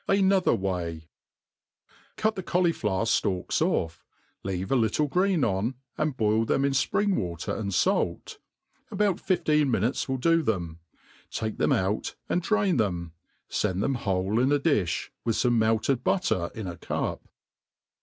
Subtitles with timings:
[0.07, 1.09] Another way,
[2.17, 4.03] CUT the cauliflower ftalks off,
[4.43, 8.39] leave a little green on, and boil them in fpring water and fait:
[8.89, 10.79] about fifteen minutes will do them.
[11.29, 15.57] Take them out and drain them \ fend them whole in a diOi, with fome
[15.59, 17.23] melted butter in a cup.